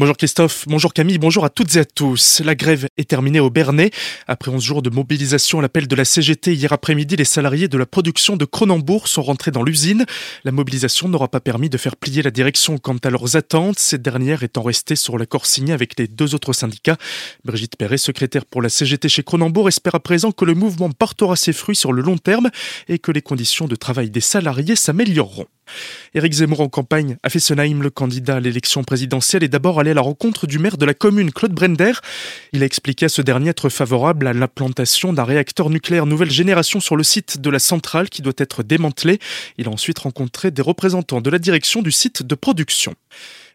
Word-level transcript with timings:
Bonjour 0.00 0.16
Christophe, 0.16 0.64
bonjour 0.66 0.94
Camille, 0.94 1.18
bonjour 1.18 1.44
à 1.44 1.50
toutes 1.50 1.76
et 1.76 1.80
à 1.80 1.84
tous. 1.84 2.40
La 2.42 2.54
grève 2.54 2.88
est 2.96 3.06
terminée 3.06 3.38
au 3.38 3.50
Bernay. 3.50 3.90
Après 4.26 4.50
11 4.50 4.64
jours 4.64 4.80
de 4.80 4.88
mobilisation 4.88 5.58
à 5.58 5.62
l'appel 5.62 5.86
de 5.86 5.94
la 5.94 6.06
CGT 6.06 6.54
hier 6.54 6.72
après-midi, 6.72 7.16
les 7.16 7.26
salariés 7.26 7.68
de 7.68 7.76
la 7.76 7.84
production 7.84 8.38
de 8.38 8.46
Cronenbourg 8.46 9.08
sont 9.08 9.20
rentrés 9.20 9.50
dans 9.50 9.62
l'usine. 9.62 10.06
La 10.44 10.52
mobilisation 10.52 11.10
n'aura 11.10 11.28
pas 11.28 11.40
permis 11.40 11.68
de 11.68 11.76
faire 11.76 11.96
plier 11.96 12.22
la 12.22 12.30
direction 12.30 12.78
quant 12.78 12.96
à 12.96 13.10
leurs 13.10 13.36
attentes, 13.36 13.78
cette 13.78 14.00
dernière 14.00 14.42
étant 14.42 14.62
restée 14.62 14.96
sur 14.96 15.18
l'accord 15.18 15.44
signé 15.44 15.74
avec 15.74 15.98
les 15.98 16.08
deux 16.08 16.34
autres 16.34 16.54
syndicats. 16.54 16.96
Brigitte 17.44 17.76
Perret, 17.76 17.98
secrétaire 17.98 18.46
pour 18.46 18.62
la 18.62 18.70
CGT 18.70 19.10
chez 19.10 19.22
Cronenbourg, 19.22 19.68
espère 19.68 19.96
à 19.96 20.00
présent 20.00 20.32
que 20.32 20.46
le 20.46 20.54
mouvement 20.54 20.90
portera 20.90 21.36
ses 21.36 21.52
fruits 21.52 21.76
sur 21.76 21.92
le 21.92 22.00
long 22.00 22.16
terme 22.16 22.48
et 22.88 22.98
que 22.98 23.12
les 23.12 23.20
conditions 23.20 23.68
de 23.68 23.76
travail 23.76 24.08
des 24.08 24.22
salariés 24.22 24.76
s'amélioreront. 24.76 25.46
Éric 26.14 26.32
Zemmour 26.32 26.60
en 26.60 26.68
campagne 26.68 27.16
à 27.22 27.30
Fessenheim, 27.30 27.82
le 27.82 27.90
candidat 27.90 28.36
à 28.36 28.40
l'élection 28.40 28.82
présidentielle, 28.84 29.44
est 29.44 29.48
d'abord 29.48 29.80
allé 29.80 29.90
à 29.90 29.94
la 29.94 30.00
rencontre 30.00 30.46
du 30.46 30.58
maire 30.58 30.76
de 30.76 30.84
la 30.84 30.94
commune, 30.94 31.32
Claude 31.32 31.52
Brender. 31.52 31.92
Il 32.52 32.62
a 32.62 32.66
expliqué 32.66 33.06
à 33.06 33.08
ce 33.08 33.22
dernier 33.22 33.50
être 33.50 33.68
favorable 33.68 34.26
à 34.26 34.32
l'implantation 34.32 35.12
d'un 35.12 35.24
réacteur 35.24 35.70
nucléaire 35.70 36.06
nouvelle 36.06 36.30
génération 36.30 36.80
sur 36.80 36.96
le 36.96 37.02
site 37.02 37.40
de 37.40 37.50
la 37.50 37.58
centrale 37.58 38.08
qui 38.08 38.22
doit 38.22 38.32
être 38.38 38.62
démantelé. 38.62 39.18
Il 39.58 39.68
a 39.68 39.70
ensuite 39.70 40.00
rencontré 40.00 40.50
des 40.50 40.62
représentants 40.62 41.20
de 41.20 41.30
la 41.30 41.38
direction 41.38 41.82
du 41.82 41.92
site 41.92 42.22
de 42.22 42.34
production. 42.34 42.94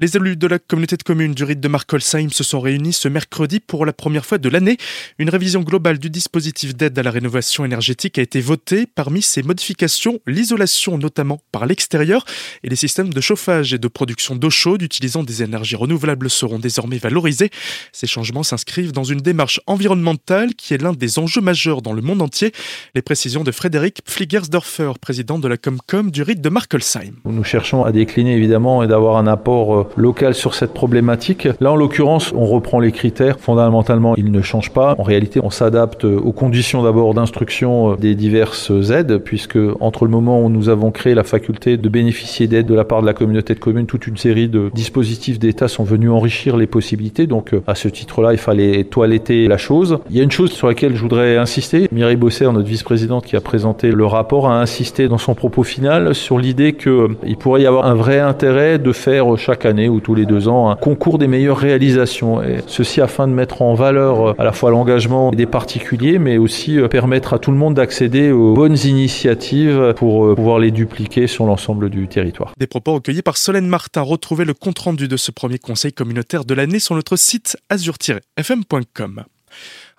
Les 0.00 0.16
élus 0.16 0.36
de 0.36 0.46
la 0.46 0.60
communauté 0.60 0.96
de 0.96 1.02
communes 1.02 1.34
du 1.34 1.42
rite 1.42 1.58
de 1.58 1.66
Markolsheim 1.66 2.28
se 2.30 2.44
sont 2.44 2.60
réunis 2.60 2.92
ce 2.92 3.08
mercredi 3.08 3.58
pour 3.58 3.84
la 3.84 3.92
première 3.92 4.24
fois 4.24 4.38
de 4.38 4.48
l'année. 4.48 4.76
Une 5.18 5.28
révision 5.28 5.62
globale 5.62 5.98
du 5.98 6.08
dispositif 6.08 6.76
d'aide 6.76 6.96
à 6.96 7.02
la 7.02 7.10
rénovation 7.10 7.64
énergétique 7.64 8.16
a 8.16 8.22
été 8.22 8.40
votée. 8.40 8.86
Parmi 8.86 9.22
ces 9.22 9.42
modifications, 9.42 10.20
l'isolation 10.24 10.98
notamment 10.98 11.40
par 11.50 11.66
l'extérieur 11.66 12.24
et 12.62 12.68
les 12.68 12.76
systèmes 12.76 13.12
de 13.12 13.20
chauffage 13.20 13.74
et 13.74 13.78
de 13.78 13.88
production 13.88 14.36
d'eau 14.36 14.50
chaude 14.50 14.82
utilisant 14.82 15.24
des 15.24 15.42
énergies 15.42 15.74
renouvelables 15.74 16.30
seront 16.30 16.60
désormais 16.60 16.98
valorisés. 16.98 17.50
Ces 17.90 18.06
changements 18.06 18.44
s'inscrivent 18.44 18.92
dans 18.92 19.02
une 19.02 19.20
démarche 19.20 19.60
environnementale 19.66 20.54
qui 20.54 20.74
est 20.74 20.80
l'un 20.80 20.92
des 20.92 21.18
enjeux 21.18 21.40
majeurs 21.40 21.82
dans 21.82 21.92
le 21.92 22.02
monde 22.02 22.22
entier. 22.22 22.52
Les 22.94 23.02
précisions 23.02 23.42
de 23.42 23.50
Frédéric 23.50 24.02
Pfligersdorfer, 24.04 24.92
président 25.00 25.40
de 25.40 25.48
la 25.48 25.56
Comcom 25.56 26.12
du 26.12 26.22
rite 26.22 26.40
de 26.40 26.50
Markolsheim. 26.50 27.14
Nous 27.24 27.42
cherchons 27.42 27.84
à 27.84 27.90
décliner 27.90 28.36
évidemment 28.36 28.84
et 28.84 28.86
d'avoir 28.86 29.16
un 29.16 29.26
apport 29.26 29.87
euh, 29.96 30.00
local 30.00 30.34
sur 30.34 30.54
cette 30.54 30.74
problématique. 30.74 31.48
Là, 31.60 31.72
en 31.72 31.76
l'occurrence, 31.76 32.32
on 32.34 32.46
reprend 32.46 32.80
les 32.80 32.92
critères. 32.92 33.38
Fondamentalement, 33.38 34.14
ils 34.16 34.30
ne 34.30 34.42
changent 34.42 34.72
pas. 34.72 34.94
En 34.98 35.02
réalité, 35.02 35.40
on 35.42 35.50
s'adapte 35.50 36.04
aux 36.04 36.32
conditions 36.32 36.82
d'abord 36.82 37.14
d'instruction 37.14 37.94
des 37.94 38.14
diverses 38.14 38.70
aides, 38.90 39.18
puisque 39.18 39.58
entre 39.80 40.04
le 40.04 40.10
moment 40.10 40.42
où 40.42 40.48
nous 40.48 40.68
avons 40.68 40.90
créé 40.90 41.14
la 41.14 41.24
faculté 41.24 41.76
de 41.76 41.88
bénéficier 41.88 42.46
d'aide 42.46 42.66
de 42.66 42.74
la 42.74 42.84
part 42.84 43.00
de 43.00 43.06
la 43.06 43.14
communauté 43.14 43.54
de 43.54 43.58
communes, 43.58 43.86
toute 43.86 44.06
une 44.06 44.16
série 44.16 44.48
de 44.48 44.70
dispositifs 44.74 45.38
d'État 45.38 45.68
sont 45.68 45.84
venus 45.84 46.10
enrichir 46.10 46.56
les 46.56 46.66
possibilités. 46.66 47.26
Donc, 47.26 47.54
à 47.66 47.74
ce 47.74 47.88
titre-là, 47.88 48.32
il 48.32 48.38
fallait 48.38 48.84
toiletter 48.84 49.48
la 49.48 49.58
chose. 49.58 49.98
Il 50.10 50.16
y 50.16 50.20
a 50.20 50.24
une 50.24 50.30
chose 50.30 50.52
sur 50.52 50.68
laquelle 50.68 50.94
je 50.96 51.02
voudrais 51.02 51.36
insister. 51.36 51.88
Mireille 51.92 52.16
Bosser, 52.16 52.50
notre 52.52 52.68
vice-présidente 52.68 53.24
qui 53.24 53.36
a 53.36 53.40
présenté 53.40 53.90
le 53.90 54.06
rapport, 54.06 54.48
a 54.48 54.60
insisté 54.60 55.08
dans 55.08 55.18
son 55.18 55.34
propos 55.34 55.62
final 55.62 56.14
sur 56.14 56.38
l'idée 56.38 56.74
qu'il 56.74 57.36
pourrait 57.38 57.62
y 57.62 57.66
avoir 57.66 57.86
un 57.86 57.94
vrai 57.94 58.18
intérêt 58.18 58.78
de 58.78 58.92
faire 58.92 59.36
chaque 59.36 59.64
année 59.64 59.77
ou 59.86 60.00
tous 60.00 60.16
les 60.16 60.26
deux 60.26 60.48
ans 60.48 60.70
un 60.70 60.76
concours 60.76 61.18
des 61.18 61.28
meilleures 61.28 61.58
réalisations. 61.58 62.42
Ceci 62.66 63.00
afin 63.00 63.28
de 63.28 63.32
mettre 63.32 63.62
en 63.62 63.74
valeur 63.74 64.30
euh, 64.30 64.34
à 64.38 64.44
la 64.44 64.52
fois 64.52 64.70
l'engagement 64.70 65.30
des 65.30 65.46
particuliers, 65.46 66.18
mais 66.18 66.38
aussi 66.38 66.78
euh, 66.78 66.88
permettre 66.88 67.34
à 67.34 67.38
tout 67.38 67.50
le 67.50 67.56
monde 67.56 67.74
d'accéder 67.74 68.32
aux 68.32 68.54
bonnes 68.54 68.78
initiatives 68.84 69.94
pour 69.96 70.26
euh, 70.26 70.34
pouvoir 70.34 70.58
les 70.58 70.70
dupliquer 70.70 71.26
sur 71.26 71.46
l'ensemble 71.46 71.90
du 71.90 72.08
territoire. 72.08 72.52
Des 72.58 72.66
propos 72.66 72.94
recueillis 72.94 73.22
par 73.22 73.36
Solène 73.36 73.66
Martin. 73.66 74.02
Retrouvez 74.02 74.44
le 74.44 74.54
compte-rendu 74.54 75.08
de 75.08 75.16
ce 75.16 75.30
premier 75.30 75.58
conseil 75.58 75.92
communautaire 75.92 76.44
de 76.44 76.54
l'année 76.54 76.78
sur 76.78 76.94
notre 76.94 77.16
site 77.16 77.56
azur-fm.com. 77.68 79.24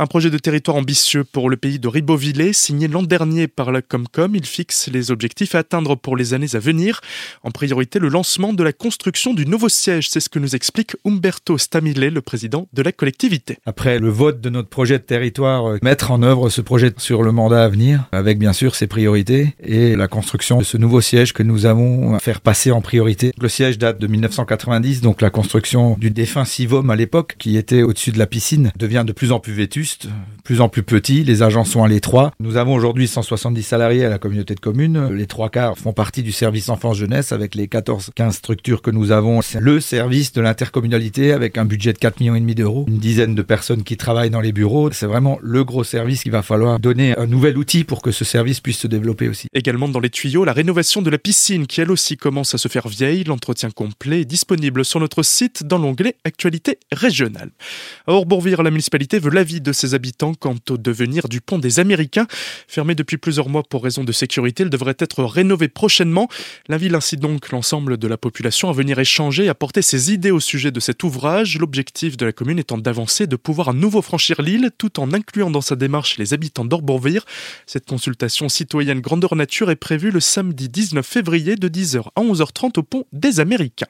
Un 0.00 0.06
projet 0.06 0.30
de 0.30 0.38
territoire 0.38 0.76
ambitieux 0.76 1.24
pour 1.24 1.50
le 1.50 1.56
pays 1.56 1.80
de 1.80 1.88
Ribeauvillé, 1.88 2.52
signé 2.52 2.86
l'an 2.86 3.02
dernier 3.02 3.48
par 3.48 3.72
la 3.72 3.82
Comcom, 3.82 4.32
il 4.36 4.46
fixe 4.46 4.88
les 4.92 5.10
objectifs 5.10 5.56
à 5.56 5.58
atteindre 5.58 5.96
pour 5.96 6.16
les 6.16 6.34
années 6.34 6.54
à 6.54 6.60
venir. 6.60 7.00
En 7.42 7.50
priorité, 7.50 7.98
le 7.98 8.08
lancement 8.08 8.52
de 8.52 8.62
la 8.62 8.72
construction 8.72 9.34
du 9.34 9.44
nouveau 9.44 9.68
siège, 9.68 10.08
c'est 10.08 10.20
ce 10.20 10.28
que 10.28 10.38
nous 10.38 10.54
explique 10.54 10.94
Umberto 11.04 11.58
Stamile, 11.58 11.98
le 11.98 12.20
président 12.22 12.68
de 12.72 12.82
la 12.82 12.92
collectivité. 12.92 13.58
Après 13.66 13.98
le 13.98 14.08
vote 14.08 14.40
de 14.40 14.50
notre 14.50 14.68
projet 14.68 14.98
de 14.98 15.02
territoire, 15.02 15.68
euh, 15.68 15.78
mettre 15.82 16.12
en 16.12 16.22
œuvre 16.22 16.48
ce 16.48 16.60
projet 16.60 16.92
sur 16.96 17.24
le 17.24 17.32
mandat 17.32 17.64
à 17.64 17.68
venir, 17.68 18.04
avec 18.12 18.38
bien 18.38 18.52
sûr 18.52 18.76
ses 18.76 18.86
priorités 18.86 19.56
et 19.60 19.96
la 19.96 20.06
construction 20.06 20.58
de 20.58 20.64
ce 20.64 20.76
nouveau 20.76 21.00
siège 21.00 21.32
que 21.32 21.42
nous 21.42 21.66
avons 21.66 22.14
à 22.14 22.20
faire 22.20 22.40
passer 22.40 22.70
en 22.70 22.80
priorité. 22.80 23.32
Le 23.40 23.48
siège 23.48 23.78
date 23.78 24.00
de 24.00 24.06
1990, 24.06 25.00
donc 25.00 25.20
la 25.20 25.30
construction 25.30 25.96
du 25.98 26.10
défunt 26.10 26.44
Sivom 26.44 26.88
à 26.90 26.94
l'époque, 26.94 27.34
qui 27.38 27.56
était 27.56 27.82
au-dessus 27.82 28.12
de 28.12 28.18
la 28.18 28.26
piscine, 28.26 28.70
devient 28.78 29.04
de 29.04 29.12
plus 29.12 29.32
en 29.32 29.37
plus 29.40 29.52
vétuste 29.52 30.08
plus 30.48 30.62
en 30.62 30.70
plus 30.70 30.82
petit, 30.82 31.24
les 31.24 31.42
agents 31.42 31.66
sont 31.66 31.84
à 31.84 31.88
l'étroit. 31.88 32.32
Nous 32.40 32.56
avons 32.56 32.72
aujourd'hui 32.72 33.06
170 33.06 33.62
salariés 33.62 34.06
à 34.06 34.08
la 34.08 34.18
communauté 34.18 34.54
de 34.54 34.60
communes. 34.60 35.12
Les 35.12 35.26
trois 35.26 35.50
quarts 35.50 35.76
font 35.76 35.92
partie 35.92 36.22
du 36.22 36.32
service 36.32 36.70
enfance-jeunesse 36.70 37.32
avec 37.32 37.54
les 37.54 37.66
14-15 37.66 38.30
structures 38.32 38.80
que 38.80 38.90
nous 38.90 39.12
avons. 39.12 39.42
C'est 39.42 39.60
le 39.60 39.78
service 39.78 40.32
de 40.32 40.40
l'intercommunalité 40.40 41.32
avec 41.32 41.58
un 41.58 41.66
budget 41.66 41.92
de 41.92 41.98
4 41.98 42.20
millions 42.20 42.54
d'euros, 42.54 42.86
une 42.88 42.96
dizaine 42.96 43.34
de 43.34 43.42
personnes 43.42 43.82
qui 43.82 43.98
travaillent 43.98 44.30
dans 44.30 44.40
les 44.40 44.52
bureaux. 44.52 44.90
C'est 44.90 45.04
vraiment 45.04 45.38
le 45.42 45.64
gros 45.64 45.84
service 45.84 46.22
qu'il 46.22 46.32
va 46.32 46.40
falloir 46.40 46.80
donner 46.80 47.14
un 47.18 47.26
nouvel 47.26 47.58
outil 47.58 47.84
pour 47.84 48.00
que 48.00 48.10
ce 48.10 48.24
service 48.24 48.60
puisse 48.60 48.78
se 48.78 48.86
développer 48.86 49.28
aussi. 49.28 49.48
Également 49.52 49.88
dans 49.88 50.00
les 50.00 50.08
tuyaux, 50.08 50.46
la 50.46 50.54
rénovation 50.54 51.02
de 51.02 51.10
la 51.10 51.18
piscine 51.18 51.66
qui 51.66 51.82
elle 51.82 51.90
aussi 51.90 52.16
commence 52.16 52.54
à 52.54 52.58
se 52.58 52.68
faire 52.68 52.88
vieille. 52.88 53.24
L'entretien 53.24 53.70
complet 53.70 54.22
est 54.22 54.24
disponible 54.24 54.82
sur 54.86 54.98
notre 54.98 55.22
site 55.22 55.64
dans 55.64 55.76
l'onglet 55.76 56.16
Actualité 56.24 56.78
régionale. 56.90 57.50
À 58.06 58.12
Orbourvire, 58.12 58.62
la 58.62 58.70
municipalité 58.70 59.18
veut 59.18 59.27
l'avis 59.28 59.60
de 59.60 59.72
ses 59.72 59.94
habitants 59.94 60.34
quant 60.34 60.56
au 60.70 60.76
devenir 60.76 61.28
du 61.28 61.40
pont 61.40 61.58
des 61.58 61.80
Américains. 61.80 62.26
Fermé 62.66 62.94
depuis 62.94 63.16
plusieurs 63.16 63.48
mois 63.48 63.62
pour 63.62 63.84
raison 63.84 64.04
de 64.04 64.12
sécurité, 64.12 64.62
il 64.62 64.70
devrait 64.70 64.96
être 64.98 65.24
rénové 65.24 65.68
prochainement. 65.68 66.28
La 66.68 66.78
ville 66.78 66.94
incite 66.94 67.20
donc 67.20 67.50
l'ensemble 67.50 67.96
de 67.96 68.08
la 68.08 68.16
population 68.16 68.68
à 68.68 68.72
venir 68.72 68.98
échanger 68.98 69.44
et 69.44 69.48
apporter 69.48 69.82
ses 69.82 70.12
idées 70.12 70.30
au 70.30 70.40
sujet 70.40 70.70
de 70.70 70.80
cet 70.80 71.02
ouvrage. 71.02 71.58
L'objectif 71.58 72.16
de 72.16 72.26
la 72.26 72.32
commune 72.32 72.58
étant 72.58 72.78
d'avancer, 72.78 73.26
de 73.26 73.36
pouvoir 73.36 73.70
à 73.70 73.72
nouveau 73.72 74.02
franchir 74.02 74.40
l'île 74.42 74.70
tout 74.78 75.00
en 75.00 75.12
incluant 75.12 75.50
dans 75.50 75.60
sa 75.60 75.76
démarche 75.76 76.18
les 76.18 76.34
habitants 76.34 76.64
d'Orbourvire. 76.64 77.24
Cette 77.66 77.86
consultation 77.86 78.48
citoyenne 78.48 79.00
grandeur 79.00 79.34
nature 79.36 79.70
est 79.70 79.76
prévue 79.76 80.10
le 80.10 80.20
samedi 80.20 80.68
19 80.68 81.06
février 81.06 81.56
de 81.56 81.68
10h 81.68 82.08
à 82.14 82.20
11h30 82.20 82.78
au 82.78 82.82
pont 82.82 83.04
des 83.12 83.40
Américains. 83.40 83.86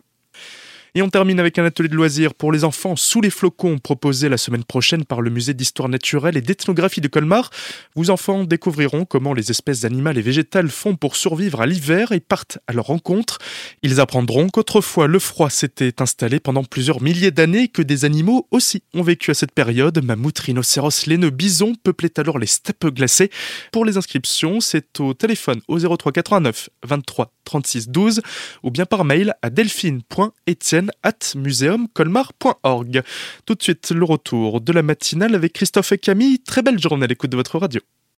Et 0.94 1.02
on 1.02 1.08
termine 1.08 1.40
avec 1.40 1.58
un 1.58 1.64
atelier 1.64 1.88
de 1.88 1.94
loisirs 1.94 2.34
pour 2.34 2.52
les 2.52 2.64
enfants 2.64 2.96
sous 2.96 3.20
les 3.20 3.30
flocons 3.30 3.78
proposé 3.78 4.28
la 4.28 4.38
semaine 4.38 4.64
prochaine 4.64 5.04
par 5.04 5.20
le 5.20 5.30
musée 5.30 5.54
d'histoire 5.54 5.88
naturelle 5.88 6.36
et 6.36 6.40
d'ethnographie 6.40 7.00
de 7.00 7.08
Colmar. 7.08 7.50
Vos 7.94 8.10
enfants 8.10 8.44
découvriront 8.44 9.04
comment 9.04 9.34
les 9.34 9.50
espèces 9.50 9.84
animales 9.84 10.18
et 10.18 10.22
végétales 10.22 10.68
font 10.68 10.96
pour 10.96 11.16
survivre 11.16 11.60
à 11.60 11.66
l'hiver 11.66 12.12
et 12.12 12.20
partent 12.20 12.58
à 12.66 12.72
leur 12.72 12.86
rencontre. 12.86 13.38
Ils 13.82 14.00
apprendront 14.00 14.48
qu'autrefois 14.48 15.06
le 15.06 15.18
froid 15.18 15.50
s'était 15.50 16.00
installé 16.00 16.40
pendant 16.40 16.64
plusieurs 16.64 17.02
milliers 17.02 17.30
d'années 17.30 17.68
que 17.68 17.82
des 17.82 18.04
animaux 18.04 18.46
aussi 18.50 18.82
ont 18.94 19.02
vécu 19.02 19.30
à 19.30 19.34
cette 19.34 19.52
période. 19.52 20.02
Mammouth, 20.02 20.38
rhinocéros, 20.38 21.06
laineux, 21.06 21.30
bison 21.30 21.74
peuplaient 21.82 22.18
alors 22.18 22.38
les 22.38 22.46
steppes 22.46 22.86
glacées. 22.86 23.30
Pour 23.72 23.84
les 23.84 23.96
inscriptions, 23.96 24.60
c'est 24.60 25.00
au 25.00 25.14
téléphone 25.14 25.60
au 25.68 25.78
03 25.78 26.12
89 26.12 26.70
23 26.84 27.32
36 27.48 27.88
12 27.88 28.20
ou 28.62 28.70
bien 28.70 28.84
par 28.84 29.04
mail 29.04 29.34
à 29.42 29.48
delphine.etienne 29.48 30.90
at 31.02 31.34
museumcolmar.org. 31.34 33.02
Tout 33.46 33.54
de 33.54 33.62
suite, 33.62 33.90
le 33.90 34.04
retour 34.04 34.60
de 34.60 34.72
la 34.72 34.82
matinale 34.82 35.34
avec 35.34 35.54
Christophe 35.54 35.92
et 35.92 35.98
Camille. 35.98 36.40
Très 36.40 36.62
belle 36.62 36.78
journée 36.78 37.04
à 37.04 37.06
l'écoute 37.08 37.30
de 37.30 37.36
votre 37.36 37.58
radio. 37.58 37.80